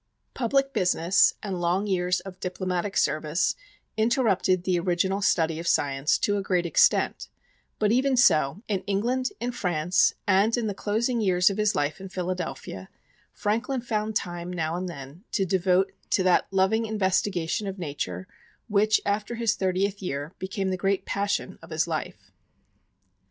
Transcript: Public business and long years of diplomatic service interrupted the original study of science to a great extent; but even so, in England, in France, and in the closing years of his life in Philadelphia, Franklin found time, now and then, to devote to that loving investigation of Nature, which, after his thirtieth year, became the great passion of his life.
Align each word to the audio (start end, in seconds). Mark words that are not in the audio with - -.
Public 0.33 0.73
business 0.73 1.35
and 1.43 1.61
long 1.61 1.85
years 1.85 2.21
of 2.21 2.39
diplomatic 2.39 2.97
service 2.97 3.55
interrupted 3.97 4.63
the 4.63 4.79
original 4.79 5.21
study 5.21 5.59
of 5.59 5.67
science 5.67 6.17
to 6.17 6.37
a 6.37 6.41
great 6.41 6.65
extent; 6.65 7.27
but 7.77 7.91
even 7.91 8.17
so, 8.17 8.63
in 8.67 8.79
England, 8.87 9.29
in 9.39 9.51
France, 9.51 10.15
and 10.25 10.57
in 10.57 10.65
the 10.65 10.73
closing 10.73 11.21
years 11.21 11.51
of 11.51 11.57
his 11.57 11.75
life 11.75 12.01
in 12.01 12.09
Philadelphia, 12.09 12.89
Franklin 13.31 13.81
found 13.81 14.15
time, 14.15 14.51
now 14.51 14.75
and 14.75 14.89
then, 14.89 15.23
to 15.33 15.45
devote 15.45 15.91
to 16.09 16.23
that 16.23 16.47
loving 16.49 16.87
investigation 16.87 17.67
of 17.67 17.77
Nature, 17.77 18.27
which, 18.67 19.01
after 19.05 19.35
his 19.35 19.53
thirtieth 19.53 20.01
year, 20.01 20.33
became 20.39 20.71
the 20.71 20.77
great 20.77 21.05
passion 21.05 21.59
of 21.61 21.69
his 21.69 21.87
life. 21.87 22.31